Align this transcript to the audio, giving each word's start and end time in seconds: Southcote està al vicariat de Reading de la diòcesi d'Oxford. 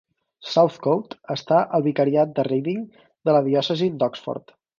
Southcote 0.51 1.19
està 1.35 1.59
al 1.79 1.85
vicariat 1.89 2.33
de 2.41 2.47
Reading 2.49 2.81
de 3.29 3.37
la 3.39 3.45
diòcesi 3.51 3.93
d'Oxford. 4.01 4.57